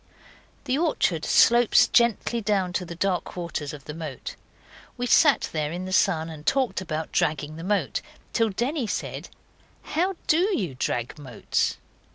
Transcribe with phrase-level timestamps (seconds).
[0.63, 4.35] The orchard slopes gently down to the dark waters of the moat.
[4.97, 8.01] We sat there in the sun and talked about dragging the moat,
[8.33, 9.29] till Denny said,
[9.83, 11.77] 'How DO you drag moats?